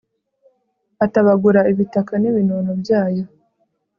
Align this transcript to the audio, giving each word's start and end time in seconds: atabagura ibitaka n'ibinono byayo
atabagura 1.05 1.61
ibitaka 1.71 2.13
n'ibinono 2.21 2.71
byayo 2.81 3.25